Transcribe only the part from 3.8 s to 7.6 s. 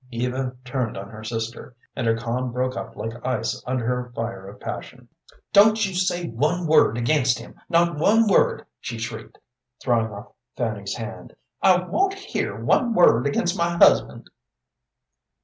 her fire of passion. "Don't you say one word against him,